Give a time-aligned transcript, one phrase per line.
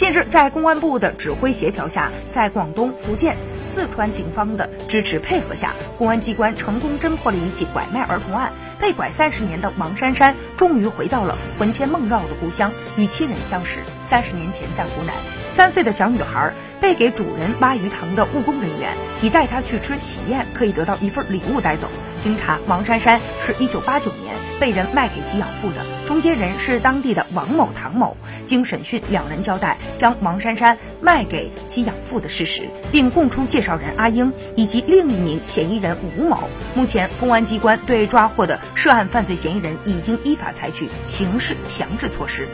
[0.00, 8.50] 近日，在公安部的指挥协调下，在广东、福建、四川警方的支持配合下，公安机关成功侦破了一起拐卖儿童案。
[8.78, 13.80] 被拐三十年的王珊珊，终于回到了魂牵梦绕的故乡，与亲人相识。
[14.00, 15.14] 三十年前，在湖南，
[15.50, 21.90] 三岁的小女孩被给主人挖鱼塘的务工人员以带她去吃喜宴可以得到一份礼物带走。
[22.20, 28.16] 经查，王珊珊是一九八九年被人卖给其养父的，中间人是当地的王某、唐某。
[28.46, 36.48] 经审讯，两人交代将王珊珊卖给其养父的事实，并供出介绍人阿英以及另一名嫌疑人吴某。
[36.74, 42.48] 目前，公安机关对抓获的涉案犯罪嫌疑人已经依法采取刑事强制措施。